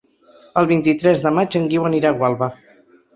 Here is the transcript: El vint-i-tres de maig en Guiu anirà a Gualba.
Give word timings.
El 0.61 0.69
vint-i-tres 0.69 1.25
de 1.25 1.31
maig 1.39 1.57
en 1.59 1.67
Guiu 1.73 1.85
anirà 1.91 2.09
a 2.09 2.17
Gualba. 2.23 2.49